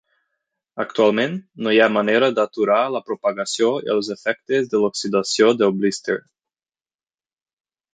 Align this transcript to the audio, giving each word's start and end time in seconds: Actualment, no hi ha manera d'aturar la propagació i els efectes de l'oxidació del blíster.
Actualment, 0.83 1.35
no 1.65 1.73
hi 1.75 1.81
ha 1.81 1.89
manera 1.99 2.31
d'aturar 2.39 2.79
la 2.95 3.03
propagació 3.11 3.71
i 3.87 3.95
els 3.99 4.13
efectes 4.19 4.75
de 4.75 4.85
l'oxidació 4.87 5.55
del 5.63 5.81
blíster. 5.81 6.23